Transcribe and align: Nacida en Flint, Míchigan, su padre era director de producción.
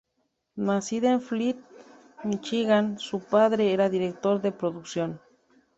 Nacida 0.67 1.11
en 1.11 1.21
Flint, 1.21 1.59
Míchigan, 2.23 2.97
su 2.97 3.19
padre 3.19 3.71
era 3.71 3.87
director 3.87 4.41
de 4.41 4.51
producción. 4.51 5.21